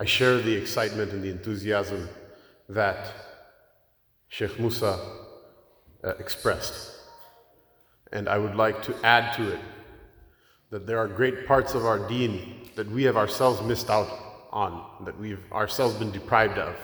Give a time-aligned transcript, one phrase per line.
[0.00, 2.08] I share the excitement and the enthusiasm
[2.68, 3.12] that
[4.28, 4.98] Sheikh Musa
[6.04, 6.92] uh, expressed.
[8.12, 9.60] And I would like to add to it
[10.70, 14.08] that there are great parts of our deen that we have ourselves missed out
[14.52, 16.76] on, that we've ourselves been deprived of,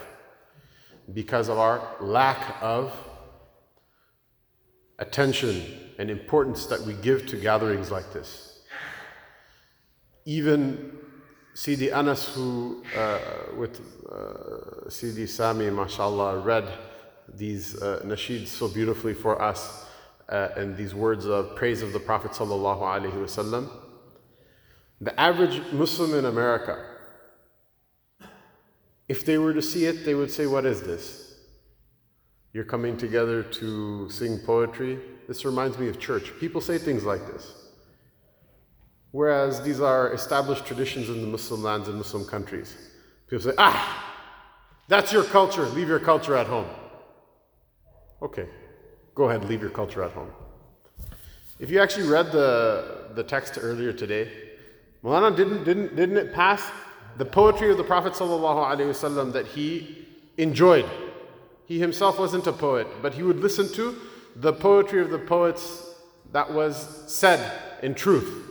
[1.12, 2.92] because of our lack of
[4.98, 5.62] attention
[5.98, 8.60] and importance that we give to gatherings like this.
[10.24, 10.98] Even
[11.54, 13.18] Sidi Anas, who uh,
[13.56, 16.68] with uh, Sidi Sami, mashallah, read
[17.32, 19.86] these uh, nasheeds so beautifully for us
[20.28, 23.70] uh, and these words of praise of the Prophet sallallahu alaihi wasallam.
[25.00, 26.84] The average Muslim in America,
[29.08, 31.36] if they were to see it, they would say, What is this?
[32.52, 34.98] You're coming together to sing poetry?
[35.28, 36.32] This reminds me of church.
[36.40, 37.63] People say things like this.
[39.14, 42.74] Whereas these are established traditions in the Muslim lands and Muslim countries.
[43.28, 44.12] People say, ah,
[44.88, 46.66] that's your culture, leave your culture at home.
[48.20, 48.48] Okay,
[49.14, 50.32] go ahead, leave your culture at home.
[51.60, 54.32] If you actually read the, the text earlier today,
[55.04, 56.68] Mulana didn't, didn't, didn't it pass
[57.16, 60.90] the poetry of the Prophet ﷺ that he enjoyed?
[61.66, 63.94] He himself wasn't a poet, but he would listen to
[64.34, 65.94] the poetry of the poets
[66.32, 68.50] that was said in truth.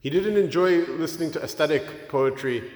[0.00, 2.70] He didn't enjoy listening to aesthetic poetry,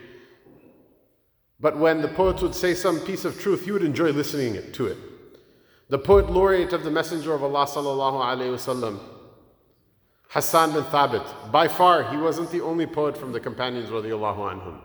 [1.59, 4.87] but when the poets would say some piece of truth, he would enjoy listening to
[4.87, 4.99] it.
[5.89, 9.01] The poet laureate of the Messenger of Allah sallallahu alaihi wasallam,
[10.29, 14.81] Hassan bin Thabit, by far he wasn't the only poet from the companions radiallahu anhum.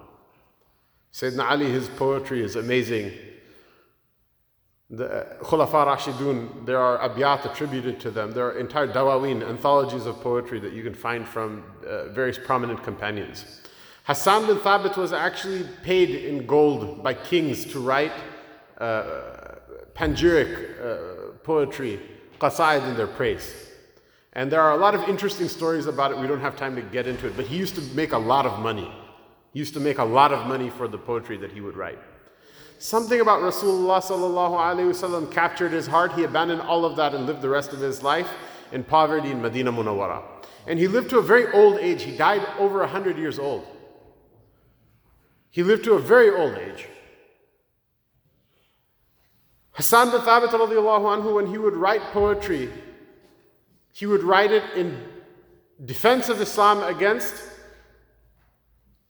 [1.12, 3.12] Sayyidina Ali, his poetry is amazing.
[4.92, 8.32] The Khulafa Rashidun, there are abiyat attributed to them.
[8.32, 12.84] There are entire dawaween, anthologies of poetry that you can find from uh, various prominent
[12.84, 13.62] companions.
[14.06, 18.14] Hassan bin Thabit was actually paid in gold by kings to write
[18.80, 19.04] uh,
[19.94, 22.02] panegyric uh, poetry,
[22.40, 23.68] qasaid in their praise.
[24.34, 26.18] And there are a lot of interesting stories about it.
[26.18, 28.48] We don't have time to get into it, but he used to make a lot
[28.48, 28.92] of money.
[29.54, 32.00] He used to make a lot of money for the poetry that he would write.
[32.80, 36.14] Something about Rasulullah captured his heart.
[36.14, 38.30] He abandoned all of that and lived the rest of his life
[38.72, 40.24] in poverty in Medina Munawwara.
[40.66, 42.04] And he lived to a very old age.
[42.04, 43.68] He died over 100 years old.
[45.50, 46.88] He lived to a very old age.
[49.74, 52.70] Hassan bin Thabit when he would write poetry,
[53.92, 55.04] he would write it in
[55.84, 57.34] defense of Islam against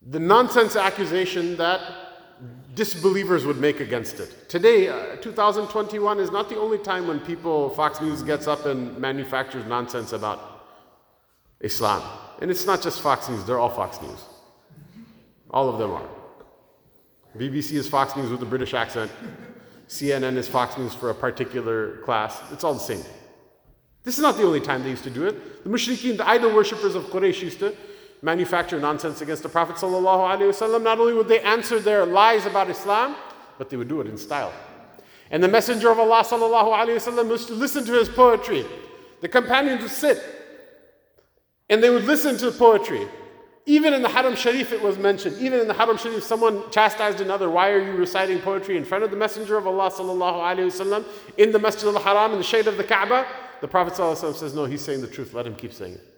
[0.01, 2.08] the nonsense accusation that
[2.79, 4.47] disbelievers would make against it.
[4.47, 8.97] Today, uh, 2021 is not the only time when people, Fox News gets up and
[8.97, 10.39] manufactures nonsense about
[11.59, 12.01] Islam.
[12.39, 14.21] And it's not just Fox News, they're all Fox News.
[15.51, 16.07] All of them are.
[17.37, 19.11] BBC is Fox News with a British accent.
[19.89, 22.41] CNN is Fox News for a particular class.
[22.53, 23.03] It's all the same.
[24.05, 25.65] This is not the only time they used to do it.
[25.65, 27.75] The mushrikeen, the idol worshippers of Quraysh used to
[28.22, 33.14] manufacture nonsense against the Prophet ﷺ, not only would they answer their lies about Islam,
[33.58, 34.52] but they would do it in style.
[35.30, 38.64] And the Messenger of Allah ﷺ used to listen to his poetry.
[39.20, 40.22] The companions would sit
[41.68, 43.08] and they would listen to poetry.
[43.66, 45.38] Even in the Haram Sharif, it was mentioned.
[45.38, 47.48] Even in the Haram Sharif, someone chastised another.
[47.48, 51.04] Why are you reciting poetry in front of the Messenger of Allah ﷺ
[51.38, 53.26] in the Masjid al Haram, in the shade of the Kaaba?
[53.62, 55.32] The Prophet ﷺ says, No, he's saying the truth.
[55.32, 56.14] Let him keep saying it.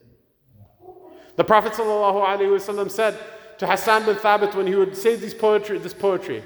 [1.35, 3.17] The Prophet ﷺ said
[3.57, 6.43] to Hassan bin Thabit when he would say this poetry, this poetry,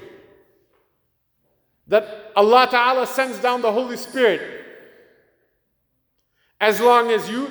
[1.88, 4.64] that Allah Ta'ala sends down the Holy Spirit
[6.60, 7.50] as long as you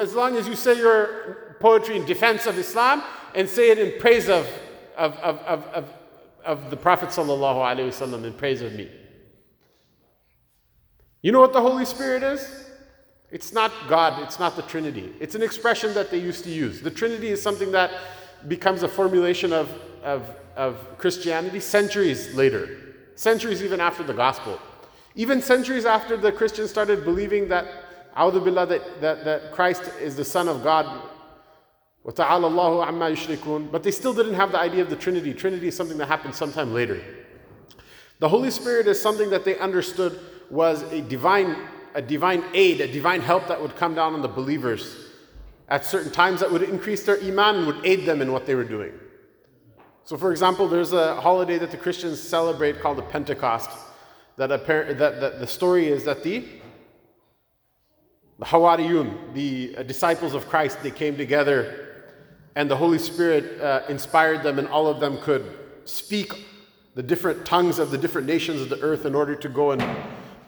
[0.00, 3.02] as long as you say your poetry in defense of Islam
[3.34, 4.48] and say it in praise of,
[4.96, 5.88] of, of, of, of,
[6.44, 8.90] of the Prophet ﷺ, in praise of me.
[11.22, 12.65] You know what the Holy Spirit is?
[13.30, 15.12] It's not God, it's not the Trinity.
[15.20, 16.80] It's an expression that they used to use.
[16.80, 17.90] The Trinity is something that
[18.48, 19.68] becomes a formulation of,
[20.02, 24.60] of, of Christianity centuries later, centuries even after the gospel.
[25.16, 27.66] Even centuries after the Christians started believing that,
[28.14, 31.02] billah, that, that, that Christ is the Son of God,
[32.04, 32.14] but
[33.82, 35.34] they still didn't have the idea of the Trinity.
[35.34, 37.02] Trinity is something that happened sometime later.
[38.20, 41.56] The Holy Spirit is something that they understood was a divine,
[41.96, 44.96] a divine aid, a divine help that would come down on the believers
[45.68, 48.54] at certain times that would increase their iman and would aid them in what they
[48.54, 48.92] were doing.
[50.04, 53.70] So, for example, there's a holiday that the Christians celebrate called the Pentecost.
[54.36, 56.44] That, that, that the story is that the
[58.38, 61.86] the Hawariyun, the uh, disciples of Christ, they came together
[62.54, 66.32] and the Holy Spirit uh, inspired them, and all of them could speak
[66.94, 69.82] the different tongues of the different nations of the earth in order to go and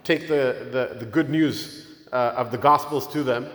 [0.08, 3.46] take the, the, the good news uh, of the Gospels to them.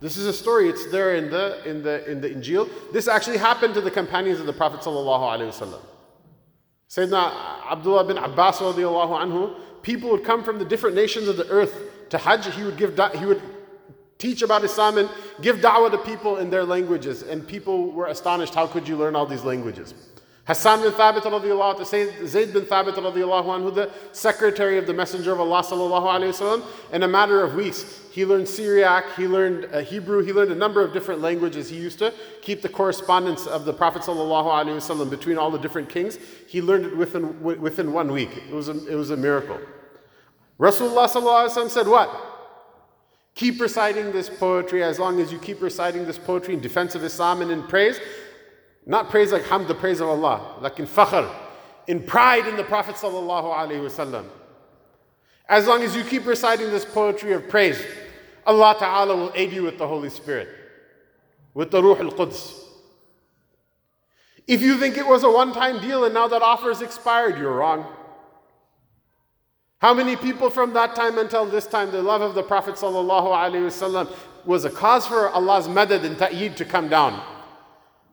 [0.00, 2.68] This is a story, it's there in the, in, the, in the Injil.
[2.92, 4.80] This actually happened to the companions of the Prophet.
[4.80, 5.70] Sayyidina
[7.70, 11.74] Abdullah bin Abbas, anhu, people would come from the different nations of the earth
[12.10, 12.52] to Hajj.
[12.56, 13.42] He would, give, he would
[14.18, 15.08] teach about Islam and
[15.42, 17.22] give da'wah to people in their languages.
[17.22, 19.94] And people were astonished how could you learn all these languages?
[20.48, 25.32] Hassan bin Thabit radiallahu anhu, Zayd bin Thabit radiallahu anhu, the secretary of the Messenger
[25.32, 29.66] of Allah sallallahu alayhi wasallam, in a matter of weeks, he learned Syriac, he learned
[29.66, 31.68] uh, Hebrew, he learned a number of different languages.
[31.68, 35.58] He used to keep the correspondence of the Prophet sallallahu alayhi wasallam between all the
[35.58, 36.16] different kings.
[36.46, 38.34] He learned it within, within one week.
[38.48, 39.60] It was a, it was a miracle.
[40.58, 42.08] Rasulullah sallallahu alayhi wasallam said what?
[43.34, 47.04] Keep reciting this poetry as long as you keep reciting this poetry in defense of
[47.04, 48.00] Islam and in praise.
[48.88, 51.30] Not praise like hamd, the praise of Allah, like in fakhr,
[51.86, 54.24] in pride in the Prophet sallallahu alaihi wasallam.
[55.46, 57.84] As long as you keep reciting this poetry of praise,
[58.46, 60.48] Allah Ta'ala will aid you with the Holy Spirit,
[61.52, 62.64] with the Ruh al-Quds.
[64.46, 67.52] If you think it was a one-time deal and now that offer is expired, you're
[67.52, 67.84] wrong.
[69.80, 74.16] How many people from that time until this time, the love of the Prophet ﷺ
[74.46, 77.22] was a cause for Allah's madad and ta'eed to come down?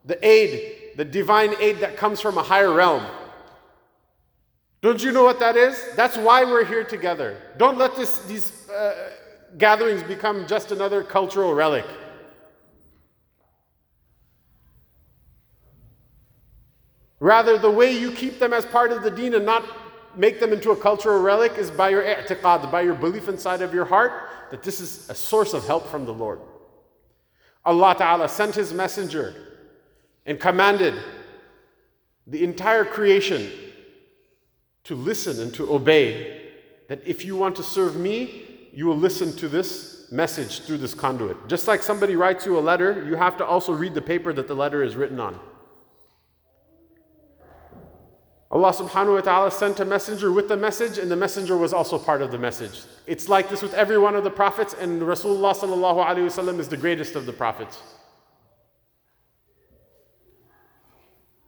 [0.06, 3.06] The aid, the divine aid that comes from a higher realm.
[4.82, 5.84] Don't you know what that is?
[5.96, 7.42] That's why we're here together.
[7.58, 9.10] Don't let this, these uh,
[9.58, 11.86] gatherings become just another cultural relic.
[17.20, 19.66] Rather, the way you keep them as part of the deen and not
[20.16, 23.74] make them into a cultural relic is by your i'tiqad, by your belief inside of
[23.74, 26.40] your heart that this is a source of help from the Lord.
[27.66, 29.34] Allah Ta'ala sent His messenger
[30.26, 30.96] and commanded
[32.28, 33.52] the entire creation
[34.84, 36.42] to listen and to obey.
[36.88, 40.94] That if you want to serve me, you will listen to this message through this
[40.94, 41.48] conduit.
[41.48, 44.48] Just like somebody writes you a letter, you have to also read the paper that
[44.48, 45.40] the letter is written on.
[48.52, 51.98] Allah subhanahu wa ta'ala sent a messenger with the message, and the messenger was also
[51.98, 52.84] part of the message.
[53.06, 57.16] It's like this with every one of the prophets, and Rasulullah sallallahu is the greatest
[57.16, 57.82] of the prophets.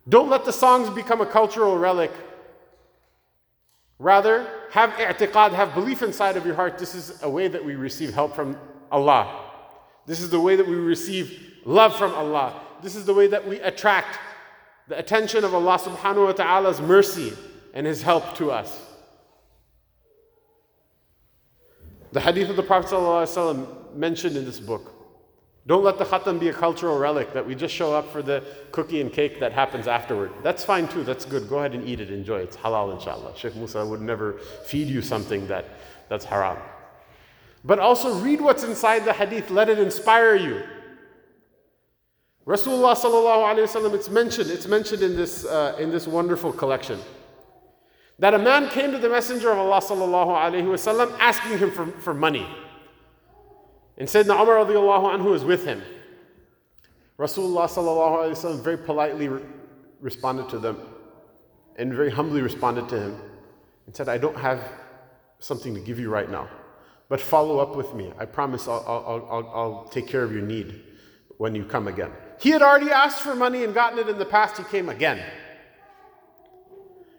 [0.09, 2.11] Don't let the songs become a cultural relic.
[3.99, 6.77] Rather, have i'tiqad, have belief inside of your heart.
[6.77, 8.57] This is a way that we receive help from
[8.91, 9.45] Allah.
[10.05, 12.61] This is the way that we receive love from Allah.
[12.81, 14.19] This is the way that we attract
[14.87, 17.33] the attention of Allah subhanahu wa ta'ala's mercy
[17.73, 18.83] and His help to us.
[22.13, 24.96] The hadith of the Prophet mentioned in this book.
[25.67, 28.41] Don't let the khatam be a cultural relic that we just show up for the
[28.71, 30.31] cookie and cake that happens afterward.
[30.41, 31.49] That's fine too, that's good.
[31.49, 32.43] Go ahead and eat it, enjoy it.
[32.43, 33.33] It's halal, inshallah.
[33.37, 35.65] Sheikh Musa would never feed you something that,
[36.07, 36.57] that's haram.
[37.65, 40.63] But also read what's inside the hadith, let it inspire you.
[42.45, 46.97] Rasulullah sallallahu alayhi wasallam, it's mentioned, it's mentioned in this, uh, in this wonderful collection.
[48.19, 52.47] That a man came to the Messenger of Allah sallallahu asking him for, for money.
[53.97, 55.81] And Sayyidina Umar radiallahu anhu is with him.
[57.17, 59.41] Rasulullah sallallahu alayhi wa very politely re-
[60.01, 60.79] responded to them
[61.77, 63.19] and very humbly responded to him
[63.87, 64.61] and said, I don't have
[65.39, 66.47] something to give you right now,
[67.09, 68.13] but follow up with me.
[68.19, 70.83] I promise I'll, I'll, I'll, I'll take care of your need
[71.37, 72.11] when you come again.
[72.39, 75.23] He had already asked for money and gotten it in the past, he came again.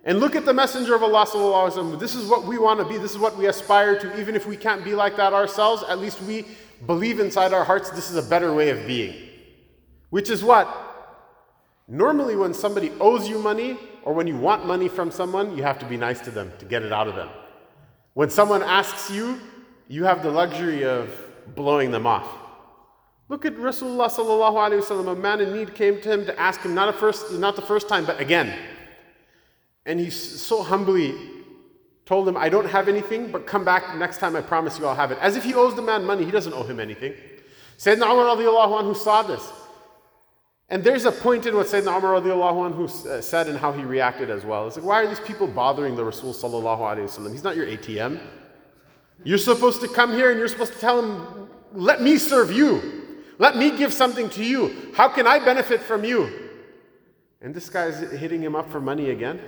[0.05, 1.27] And look at the Messenger of Allah.
[1.27, 2.97] Sallallahu this is what we want to be.
[2.97, 4.19] This is what we aspire to.
[4.21, 6.47] Even if we can't be like that ourselves, at least we
[6.87, 9.15] believe inside our hearts this is a better way of being.
[10.11, 10.69] Which is what?
[11.87, 15.79] Normally, when somebody owes you money or when you want money from someone, you have
[15.79, 17.29] to be nice to them to get it out of them.
[18.15, 19.41] When someone asks you,
[19.89, 21.11] you have the luxury of
[21.55, 22.27] blowing them off.
[23.29, 25.13] Look at Rasulullah.
[25.13, 27.63] A man in need came to him to ask him not a first, not the
[27.63, 28.55] first time, but again.
[29.87, 31.15] And he so humbly
[32.09, 34.95] told him, I don't have anything, but come back next time, I promise you I'll
[34.95, 35.19] have it.
[35.21, 37.13] As if he owes the man money, he doesn't owe him anything.
[37.77, 39.53] Sayyidina Umar radiallahu anhu saw this.
[40.71, 43.83] And there's a point in what Sayyidina Umar radiallahu anhu uh, said and how he
[43.83, 44.67] reacted as well.
[44.67, 47.31] It's like, why are these people bothering the Rasul sallallahu alayhi wasallam?
[47.31, 48.19] He's not your ATM.
[49.23, 53.17] You're supposed to come here and you're supposed to tell him, let me serve you.
[53.39, 54.93] Let me give something to you.
[54.95, 56.33] How can I benefit from you?
[57.43, 59.41] And this guy's hitting him up for money again.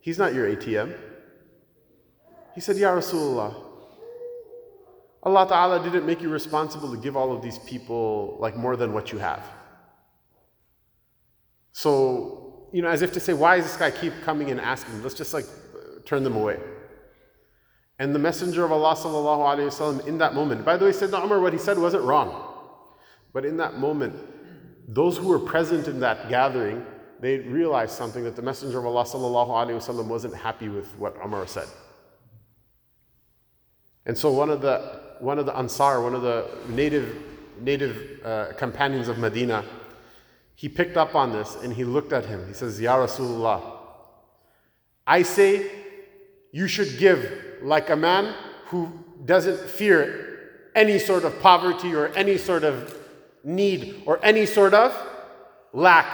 [0.00, 0.96] He's not your ATM.
[2.54, 3.54] He said, Ya Rasulullah,
[5.22, 8.92] Allah Ta'ala didn't make you responsible to give all of these people like more than
[8.92, 9.42] what you have.
[11.72, 15.02] So, you know, as if to say, why does this guy keep coming and asking?
[15.02, 15.46] Let's just like
[16.04, 16.58] turn them away.
[17.98, 21.24] And the Messenger of Allah sallallahu alayhi wasallam in that moment, by the way, Sayyidina
[21.24, 22.52] Umar, what he said wasn't wrong.
[23.32, 24.14] But in that moment,
[24.86, 26.84] those who were present in that gathering,
[27.20, 31.16] they realized something that the Messenger of Allah sallallahu alayhi wasallam wasn't happy with what
[31.24, 31.68] Umar said.
[34.06, 37.16] And so one of the one of the Ansar, one of the native
[37.60, 39.64] native uh, companions of Medina,
[40.54, 42.46] he picked up on this and he looked at him.
[42.46, 43.78] He says, Ya Rasulullah,
[45.06, 45.70] I say
[46.52, 47.30] you should give
[47.62, 48.34] like a man
[48.66, 48.92] who
[49.24, 52.96] doesn't fear any sort of poverty or any sort of
[53.42, 54.96] need or any sort of
[55.72, 56.06] lack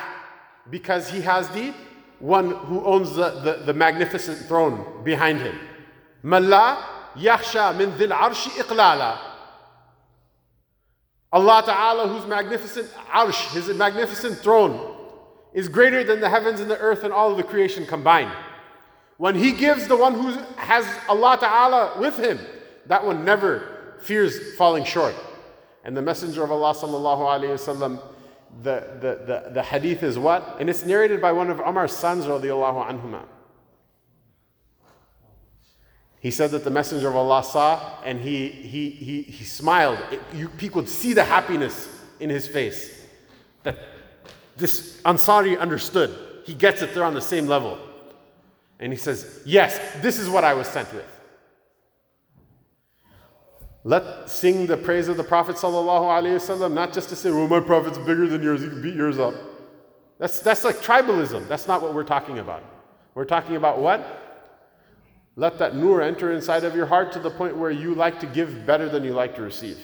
[0.71, 1.73] because he has the
[2.19, 5.59] one who owns the, the, the magnificent throne behind him.
[7.17, 9.19] Yakhsha min dhil arshi iqlala.
[11.33, 14.97] Allah Ta'ala, whose magnificent arsh, his magnificent throne,
[15.53, 18.33] is greater than the heavens and the earth and all of the creation combined.
[19.17, 22.39] When he gives the one who has Allah Ta'ala with him,
[22.87, 25.15] that one never fears falling short.
[25.85, 28.03] And the Messenger of Allah Sallallahu Alaihi Wasallam,
[28.63, 30.57] the, the, the, the hadith is what?
[30.59, 33.25] And it's narrated by one of Umar's sons, radiallahu anhumah.
[36.21, 39.99] He said that the Messenger of Allah saw and he, he, he, he smiled.
[40.13, 41.89] It, you, people could see the happiness
[42.21, 43.07] in his face.
[43.63, 43.79] That
[44.57, 46.17] this Ansari understood.
[46.45, 47.79] He gets it, they're on the same level.
[48.79, 51.21] And he says, Yes, this is what I was sent with.
[53.83, 57.97] Let sing the praise of the Prophet wasallam, not just to say, well, my prophet's
[57.97, 59.35] bigger than yours, you can beat yours up.
[60.19, 61.49] That's, that's like tribalism.
[61.49, 62.63] That's not what we're talking about.
[63.15, 64.20] We're talking about what?
[65.41, 68.27] Let that nur enter inside of your heart to the point where you like to
[68.27, 69.79] give better than you like to receive.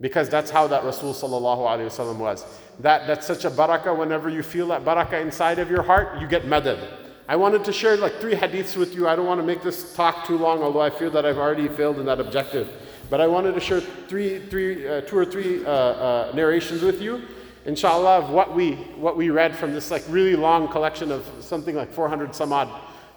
[0.00, 2.46] Because that's how that Rasul sallallahu was.
[2.80, 3.94] That, that's such a barakah.
[3.94, 6.82] Whenever you feel that barakah inside of your heart, you get madad.
[7.28, 9.06] I wanted to share like three hadiths with you.
[9.06, 11.68] I don't want to make this talk too long, although I feel that I've already
[11.68, 12.66] failed in that objective.
[13.10, 17.02] But I wanted to share three, three, uh, two or three uh, uh, narrations with
[17.02, 17.20] you,
[17.66, 21.76] inshallah, of what we, what we read from this like really long collection of something
[21.76, 22.70] like 400 some odd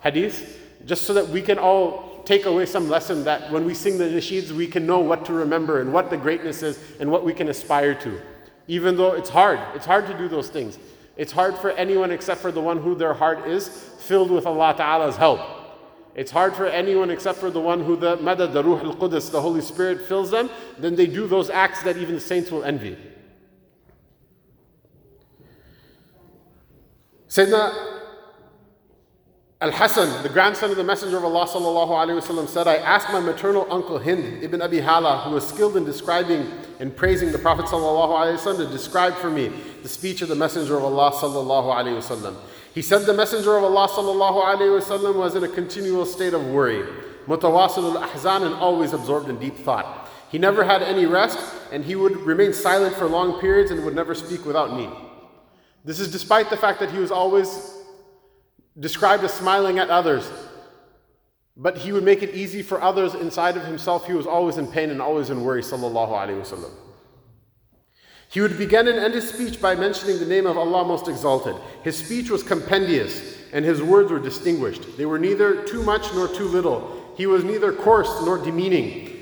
[0.03, 0.57] hadiths
[0.89, 4.05] just so that we can all take away some lesson that when we sing the
[4.05, 7.31] nasheeds, we can know what to remember and what the greatness is and what we
[7.31, 8.19] can aspire to.
[8.67, 10.79] Even though it's hard, it's hard to do those things.
[11.15, 13.67] It's hard for anyone except for the one who their heart is
[13.99, 15.41] filled with Allah Ta'ala's help.
[16.15, 19.29] It's hard for anyone except for the one who the madad, the Ruh al Qudus,
[19.31, 22.63] the Holy Spirit fills them, then they do those acts that even the saints will
[22.63, 22.97] envy.
[27.27, 27.98] Sayyidina
[29.64, 33.66] Al Hassan, the grandson of the Messenger of Allah وسلم, said, I asked my maternal
[33.70, 38.58] uncle Hind ibn Abi Hala, who was skilled in describing and praising the Prophet وسلم,
[38.58, 39.50] to describe for me
[39.82, 41.12] the speech of the Messenger of Allah.
[41.12, 42.36] وسلم.
[42.74, 46.84] He said the Messenger of Allah وسلم, was in a continual state of worry,
[47.26, 50.10] mutawasil al ahzan, and always absorbed in deep thought.
[50.30, 51.38] He never had any rest,
[51.72, 54.90] and he would remain silent for long periods and would never speak without need.
[55.86, 57.70] This is despite the fact that he was always
[58.77, 60.29] described as smiling at others.
[61.55, 64.07] But he would make it easy for others inside of himself.
[64.07, 66.71] He was always in pain and always in worry, sallallahu alayhi wasallam.
[68.29, 71.55] He would begin and end his speech by mentioning the name of Allah Most Exalted.
[71.83, 74.97] His speech was compendious and his words were distinguished.
[74.97, 77.13] They were neither too much nor too little.
[77.17, 79.18] He was neither coarse nor demeaning.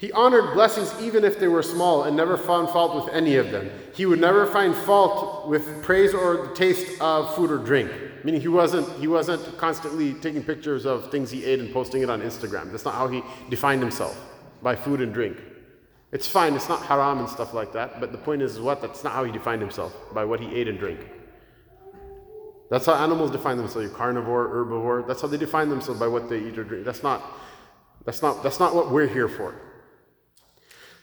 [0.00, 3.50] He honored blessings even if they were small and never found fault with any of
[3.50, 3.70] them.
[3.92, 7.90] He would never find fault with praise or the taste of food or drink.
[8.24, 12.08] Meaning he wasn't, he wasn't constantly taking pictures of things he ate and posting it
[12.08, 12.70] on Instagram.
[12.70, 14.18] That's not how he defined himself,
[14.62, 15.36] by food and drink.
[16.12, 18.80] It's fine, it's not haram and stuff like that, but the point is what?
[18.80, 21.00] That's not how he defined himself, by what he ate and drank.
[22.70, 23.88] That's how animals define themselves.
[23.88, 25.06] You're carnivore, herbivore.
[25.06, 26.86] That's how they define themselves by what they eat or drink.
[26.86, 27.22] That's not,
[28.06, 29.54] that's not, that's not what we're here for.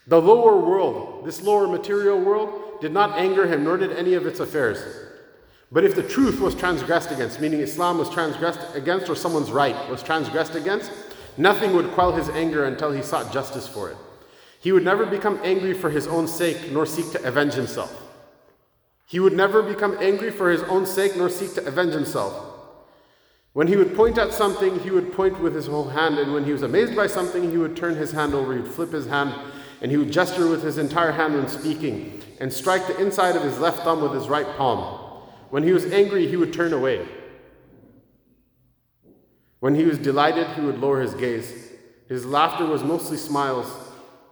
[0.08, 4.26] The lower world, this lower material world, did not anger him, nor did any of
[4.26, 4.82] its affairs.
[5.70, 9.90] But if the truth was transgressed against, meaning Islam was transgressed against or someone's right
[9.90, 10.90] was transgressed against,
[11.36, 13.96] nothing would quell his anger until he sought justice for it.
[14.60, 17.94] He would never become angry for his own sake nor seek to avenge himself.
[19.06, 22.32] He would never become angry for his own sake nor seek to avenge himself.
[23.52, 26.44] When he would point at something, he would point with his whole hand, and when
[26.44, 29.06] he was amazed by something, he would turn his hand over, he would flip his
[29.06, 29.34] hand,
[29.80, 33.42] and he would gesture with his entire hand when speaking, and strike the inside of
[33.42, 35.22] his left thumb with his right palm.
[35.50, 37.06] When he was angry, he would turn away.
[39.60, 41.72] When he was delighted, he would lower his gaze.
[42.08, 43.70] His laughter was mostly smiles,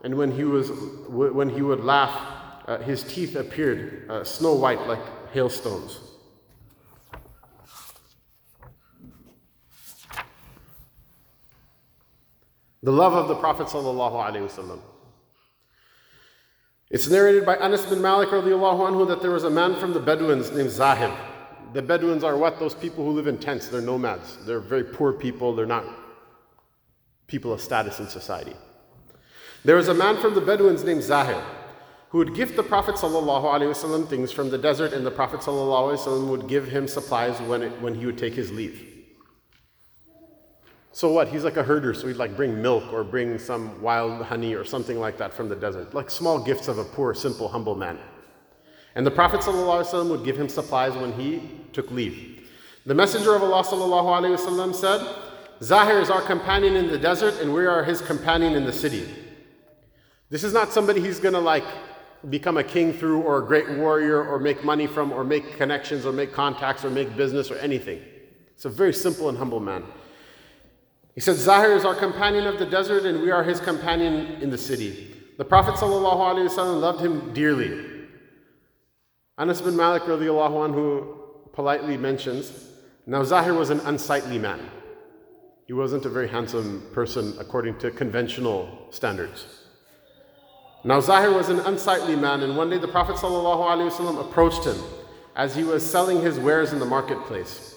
[0.04, 0.70] and when he, was,
[1.08, 2.34] when he would laugh,
[2.66, 6.00] uh, his teeth appeared uh, snow white like hailstones.
[12.82, 14.80] The love of the Prophet ﷺ.
[16.90, 20.52] It's narrated by Anas bin Malik anhu, that there was a man from the Bedouins
[20.52, 21.14] named Zahir.
[21.73, 22.61] The Bedouins are what?
[22.61, 23.69] Those people who live in tents.
[23.69, 24.38] They're nomads.
[24.47, 25.55] They're very poor people.
[25.55, 25.85] They're not
[27.26, 28.55] people of status in society.
[29.64, 31.43] There was a man from the Bedouins named Zahir
[32.11, 36.47] who would gift the Prophet ﷺ things from the desert, and the Prophet ﷺ would
[36.47, 38.95] give him supplies when, it, when he would take his leave.
[40.96, 41.28] So what?
[41.28, 44.64] He's like a herder, so he'd like bring milk or bring some wild honey or
[44.64, 47.98] something like that from the desert, like small gifts of a poor, simple, humble man.
[48.94, 51.42] And the Prophet ﷺ would give him supplies when he
[51.74, 52.48] took leave.
[52.86, 55.06] The Messenger of Allah ﷺ said,
[55.62, 59.06] Zahir is our companion in the desert, and we are his companion in the city.
[60.30, 61.66] This is not somebody he's gonna like
[62.30, 66.06] become a king through, or a great warrior, or make money from, or make connections,
[66.06, 68.00] or make contacts, or make business, or anything.
[68.54, 69.84] It's a very simple and humble man.
[71.16, 74.50] He said, Zahir is our companion of the desert and we are his companion in
[74.50, 75.14] the city.
[75.38, 77.85] The Prophet ﷺ loved him dearly.
[79.38, 82.70] Anas bin Malik anhu politely mentions,
[83.06, 84.61] now Zahir was an unsightly man.
[85.66, 89.46] He wasn't a very handsome person according to conventional standards.
[90.85, 94.76] Now Zahir was an unsightly man, and one day the Prophet ﷺ approached him
[95.35, 97.75] as he was selling his wares in the marketplace.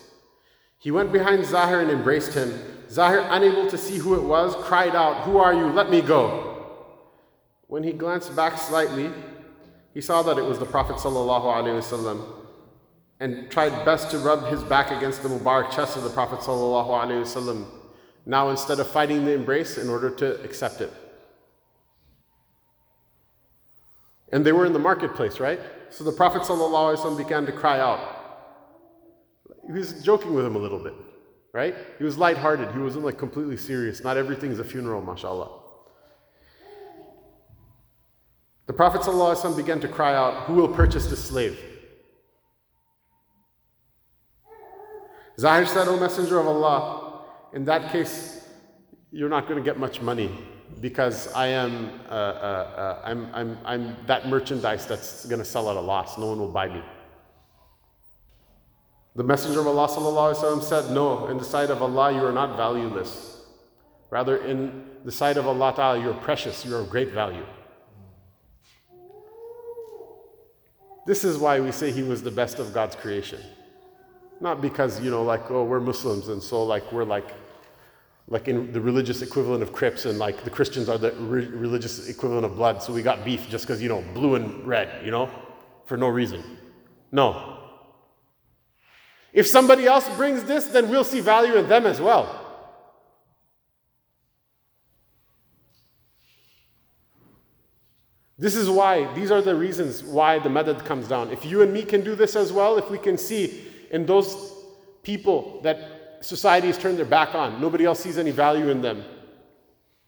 [0.77, 2.53] He went behind Zahir and embraced him.
[2.90, 5.66] Zahir, unable to see who it was, cried out, Who are you?
[5.66, 6.50] Let me go.
[7.66, 9.10] When he glanced back slightly,
[9.94, 12.24] he saw that it was the Prophet ﷺ
[13.20, 17.64] and tried best to rub his back against the Mubarak chest of the Prophet ﷺ.
[18.26, 20.92] Now, instead of fighting the embrace, in order to accept it.
[24.32, 25.60] And they were in the marketplace, right?
[25.90, 28.00] So the Prophet ﷺ began to cry out.
[29.66, 30.94] He was joking with him a little bit
[31.53, 31.75] right?
[31.97, 32.71] He was lighthearted.
[32.71, 34.03] He wasn't like completely serious.
[34.03, 35.59] Not everything's a funeral, mashallah.
[38.67, 41.59] The Prophet ﷺ began to cry out, Who will purchase this slave?
[45.39, 48.47] Zahir said, O Messenger of Allah, in that case,
[49.11, 50.29] you're not going to get much money
[50.81, 55.69] because I am, uh, uh, uh, I'm, I'm, I'm that merchandise that's going to sell
[55.69, 56.17] at a loss.
[56.17, 56.83] No one will buy me.
[59.19, 63.41] The Messenger of Allah said, No, in the sight of Allah you are not valueless.
[64.09, 67.45] Rather, in the sight of Allah Ta'ala, you're precious, you're of great value.
[71.05, 73.41] This is why we say he was the best of God's creation.
[74.39, 77.27] Not because, you know, like, oh, we're Muslims and so like we're like
[78.29, 82.07] like in the religious equivalent of Crips and like the Christians are the re- religious
[82.07, 85.11] equivalent of blood, so we got beef just because, you know, blue and red, you
[85.11, 85.29] know,
[85.83, 86.41] for no reason.
[87.11, 87.58] No,
[89.33, 92.47] if somebody else brings this, then we'll see value in them as well.
[98.39, 101.29] This is why, these are the reasons why the madad comes down.
[101.29, 104.53] If you and me can do this as well, if we can see in those
[105.03, 109.03] people that society has turned their back on, nobody else sees any value in them.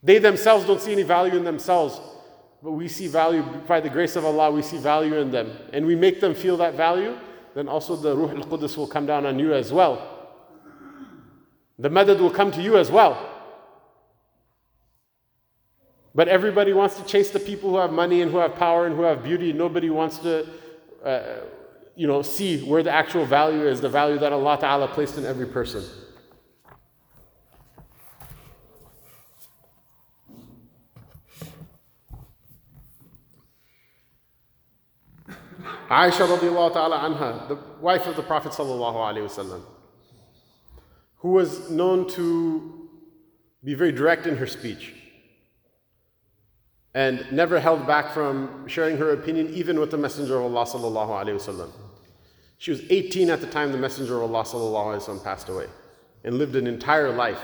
[0.01, 1.99] They themselves don't see any value in themselves,
[2.63, 5.51] but we see value by the grace of Allah, we see value in them.
[5.73, 7.17] And we make them feel that value,
[7.55, 10.19] then also the Ruh al Qudus will come down on you as well.
[11.79, 13.27] The madad will come to you as well.
[16.13, 18.95] But everybody wants to chase the people who have money and who have power and
[18.95, 19.53] who have beauty.
[19.53, 20.47] Nobody wants to,
[21.03, 21.21] uh,
[21.95, 25.25] you know, see where the actual value is, the value that Allah Ta'ala placed in
[25.25, 25.83] every person.
[35.91, 39.61] Aisha radiallahu ta'ala anha, the wife of the Prophet sallallahu alaihi wasallam,
[41.17, 42.87] who was known to
[43.61, 44.93] be very direct in her speech
[46.93, 51.09] and never held back from sharing her opinion even with the Messenger of Allah sallallahu
[51.09, 51.69] alaihi wasallam.
[52.57, 55.67] She was 18 at the time the Messenger of Allah sallallahu alaihi wasallam passed away
[56.23, 57.41] and lived an entire life.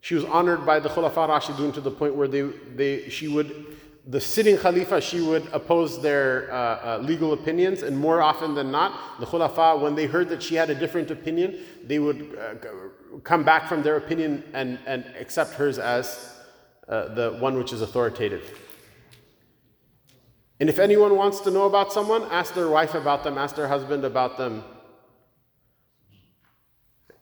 [0.00, 2.42] She was honored by the Khulafa Rashidun to the point where they,
[2.74, 3.76] they, she would
[4.06, 8.70] the sitting Khalifa, she would oppose their uh, uh, legal opinions, and more often than
[8.70, 13.18] not, the Khulafa, when they heard that she had a different opinion, they would uh,
[13.20, 16.36] come back from their opinion and, and accept hers as
[16.88, 18.58] uh, the one which is authoritative.
[20.60, 23.68] And if anyone wants to know about someone, ask their wife about them, ask their
[23.68, 24.64] husband about them.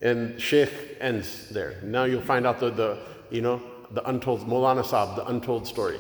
[0.01, 1.81] And Sheikh ends there.
[1.85, 2.99] Now you'll find out the, the
[3.31, 5.99] you know, the untold, Molana Saab, the untold story.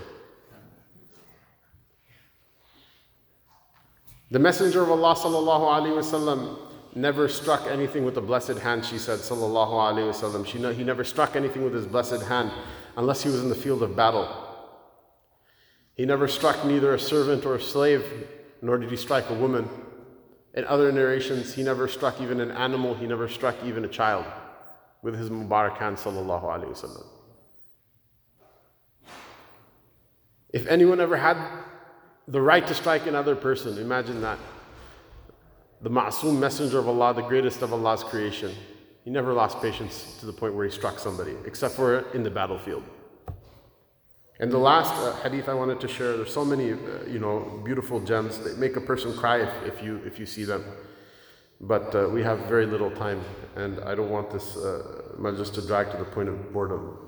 [4.33, 6.59] The Messenger of Allah wasallam
[6.95, 10.47] never struck anything with the blessed hand, she said, sallallahu alaihi wasallam.
[10.47, 12.51] She, he never struck anything with his blessed hand
[12.97, 14.27] unless he was in the field of battle.
[15.97, 18.07] He never struck neither a servant or a slave,
[18.62, 19.68] nor did he strike a woman.
[20.55, 24.25] In other narrations, he never struck even an animal, he never struck even a child
[25.03, 27.05] with his Mubarak hand, sallallahu alayhi wasallam.
[30.55, 31.37] If anyone ever had
[32.28, 34.38] the right to strike another person, imagine that.
[35.80, 38.54] The Ma'soom Messenger of Allah, the greatest of Allah's creation,
[39.04, 42.30] he never lost patience to the point where he struck somebody, except for in the
[42.30, 42.85] battlefield.
[44.38, 46.76] And the last uh, hadith I wanted to share, there's so many, uh,
[47.08, 50.44] you know, beautiful gems that make a person cry if, if, you, if you see
[50.44, 50.64] them.
[51.61, 53.20] But uh, we have very little time,
[53.56, 57.02] and I don't want this uh, just to drag to the point of boredom.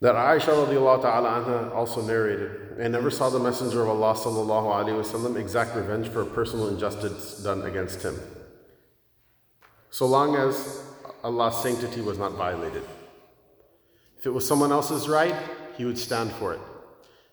[0.00, 4.84] That Aisha radiallahu ta'ala anha also narrated, I never saw the Messenger of Allah sallallahu
[4.84, 8.20] alayhi wasallam exact revenge for a personal injustice done against him.
[9.90, 10.82] So long as
[11.24, 12.82] Allah's sanctity was not violated.
[14.18, 15.34] If it was someone else's right,
[15.78, 16.60] he would stand for it.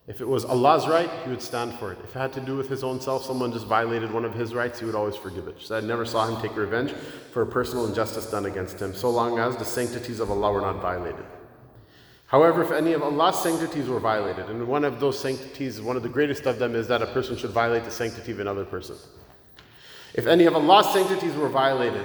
[0.06, 1.98] If it was Allah's right, he would stand for it.
[2.02, 4.54] If it had to do with his own self, someone just violated one of his
[4.54, 5.56] rights, he would always forgive it.
[5.60, 6.92] So I never saw him take revenge
[7.32, 10.60] for a personal injustice done against him, so long as the sanctities of Allah were
[10.62, 11.24] not violated.
[12.34, 16.02] However, if any of Allah's sanctities were violated, and one of those sanctities, one of
[16.02, 18.96] the greatest of them, is that a person should violate the sanctity of another person.
[20.14, 22.04] If any of Allah's sanctities were violated,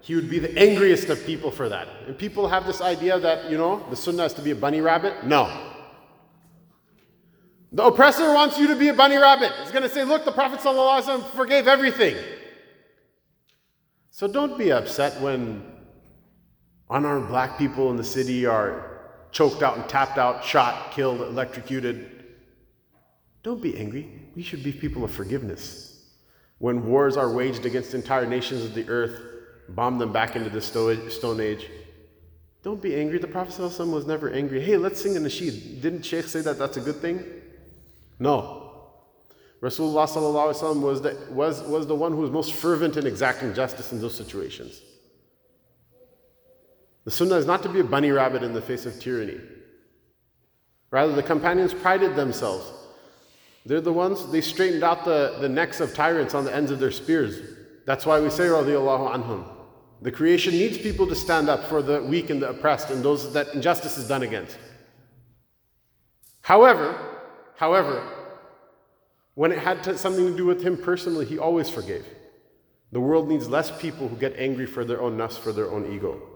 [0.00, 1.88] he would be the angriest of people for that.
[2.06, 4.80] And people have this idea that, you know, the sunnah is to be a bunny
[4.80, 5.26] rabbit.
[5.26, 5.50] No.
[7.72, 9.50] The oppressor wants you to be a bunny rabbit.
[9.62, 12.14] He's going to say, look, the Prophet ﷺ forgave everything.
[14.12, 15.64] So don't be upset when
[16.88, 18.93] unarmed black people in the city are
[19.34, 22.24] choked out and tapped out, shot, killed, electrocuted.
[23.42, 24.08] Don't be angry.
[24.34, 26.08] We should be people of forgiveness.
[26.58, 29.20] When wars are waged against entire nations of the earth,
[29.68, 31.68] bomb them back into the Stone Age.
[32.62, 33.18] Don't be angry.
[33.18, 34.60] The Prophet ﷺ was never angry.
[34.60, 35.82] Hey, let's sing a nasheed.
[35.82, 37.22] Didn't Sheikh say that that's a good thing?
[38.18, 38.70] No.
[39.60, 43.92] Rasulullah ﷺ was the, was, was the one who was most fervent in exacting justice
[43.92, 44.80] in those situations.
[47.04, 49.40] The sunnah is not to be a bunny rabbit in the face of tyranny.
[50.90, 52.72] Rather, the companions prided themselves.
[53.66, 56.78] They're the ones, they straightened out the, the necks of tyrants on the ends of
[56.78, 57.40] their spears.
[57.86, 59.48] That's why we say, radiallahu anhum.
[60.02, 63.32] The creation needs people to stand up for the weak and the oppressed and those
[63.32, 64.58] that injustice is done against.
[66.42, 66.94] However,
[67.56, 68.06] however,
[69.34, 72.06] when it had to, something to do with him personally, he always forgave.
[72.92, 75.92] The world needs less people who get angry for their own nafs, for their own
[75.92, 76.33] ego.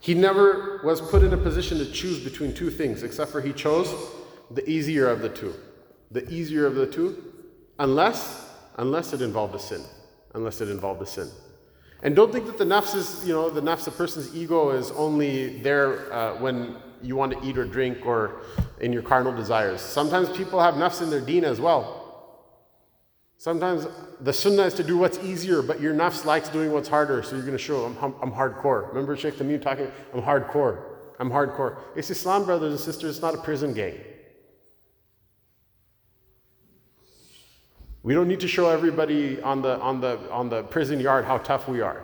[0.00, 3.52] He never was put in a position to choose between two things, except for he
[3.52, 3.92] chose
[4.50, 5.54] the easier of the two.
[6.10, 7.22] The easier of the two,
[7.78, 9.84] unless, unless it involved a sin
[10.34, 11.28] unless it involved a sin.
[12.02, 14.90] And don't think that the nafs is, you know, the nafs, a person's ego is
[14.92, 18.42] only there uh, when you want to eat or drink or
[18.80, 19.80] in your carnal desires.
[19.80, 21.97] Sometimes people have nafs in their deen as well.
[23.40, 23.86] Sometimes
[24.20, 27.36] the sunnah is to do what's easier, but your nafs likes doing what's harder, so
[27.36, 28.88] you're going to show, I'm, I'm, I'm hardcore.
[28.88, 30.82] Remember Sheikh Tamim talking, I'm hardcore.
[31.20, 31.78] I'm hardcore.
[31.94, 33.94] It's Islam, brothers and sisters, it's not a prison gang.
[38.02, 41.38] We don't need to show everybody on the, on the, on the prison yard how
[41.38, 42.02] tough we are.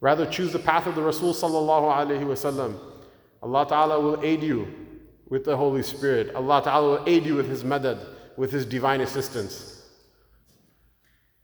[0.00, 1.34] Rather, choose the path of the Rasul.
[1.42, 4.68] Allah Ta'ala will aid you
[5.28, 6.34] with the Holy Spirit.
[6.34, 9.82] Allah Ta'ala will aid you with His madad, with His divine assistance.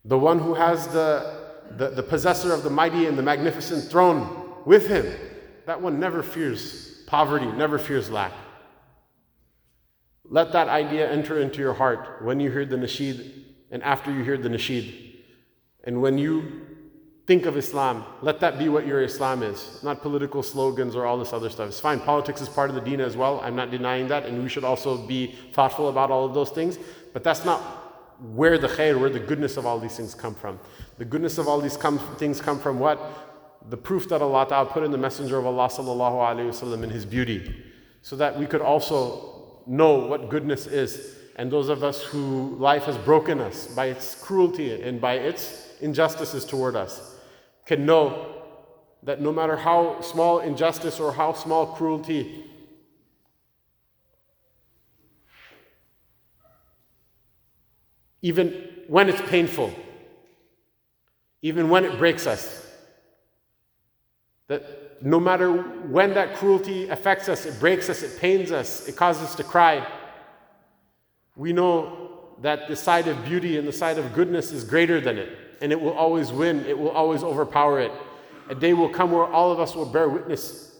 [0.04, 1.38] The one who has the,
[1.76, 5.14] the, the possessor of the mighty and the magnificent throne with him,
[5.66, 8.32] that one never fears poverty, never fears lack.
[10.24, 14.22] Let that idea enter into your heart when you hear the nasheed and after you
[14.22, 15.16] hear the nasheed.
[15.82, 16.69] And when you
[17.30, 21.16] think of Islam, let that be what your Islam is, not political slogans or all
[21.16, 21.68] this other stuff.
[21.68, 23.40] It's fine, politics is part of the deen as well.
[23.44, 26.76] I'm not denying that, and we should also be thoughtful about all of those things.
[27.12, 27.60] But that's not
[28.40, 30.58] where the khair, where the goodness of all these things come from.
[30.98, 32.98] The goodness of all these come, things come from what?
[33.68, 36.90] the proof that Allah Ta'ala put in the Messenger of Allah Sallallahu Alaihi Wasallam in
[36.90, 37.62] his beauty,
[38.02, 41.16] so that we could also know what goodness is.
[41.36, 45.76] And those of us who life has broken us by its cruelty and by its
[45.80, 47.09] injustices toward us
[47.70, 48.26] can know
[49.04, 52.44] that no matter how small injustice or how small cruelty
[58.22, 59.72] even when it's painful,
[61.42, 62.66] even when it breaks us.
[64.48, 68.96] That no matter when that cruelty affects us, it breaks us, it pains us, it
[68.96, 69.86] causes us to cry,
[71.36, 75.18] we know that the side of beauty and the side of goodness is greater than
[75.18, 77.91] it, and it will always win, it will always overpower it.
[78.49, 80.75] A day will come where all of us will bear witness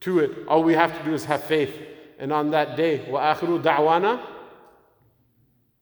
[0.00, 0.46] to it.
[0.48, 1.74] All we have to do is have faith.
[2.18, 4.20] And on that day, وَآخِرُ دَعْوَانَا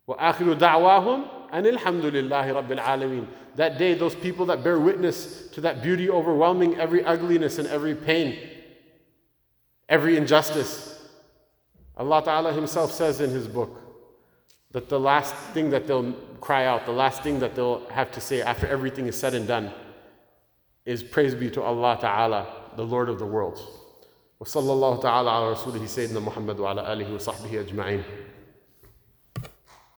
[0.09, 3.26] وَآخِرُ دَعْوَاهُمْ أَنِ الْحَمْدُ لِلَّهِ رَبِّ الْعَالَمِينَ
[3.57, 7.94] That day, those people that bear witness to that beauty overwhelming every ugliness and every
[7.94, 8.38] pain,
[9.88, 11.05] every injustice.
[11.96, 13.79] Allah Ta'ala Himself says in His book
[14.70, 16.12] that the last thing that they'll
[16.44, 19.46] cry out, the last thing that they'll have to say after everything is said and
[19.46, 19.72] done
[20.85, 23.61] is praise be to Allah Ta'ala, the Lord of the worlds.
[24.40, 28.03] وصلى الله تعالى على رسوله سيدنا محمد وعلى آله وصحبه أجمعين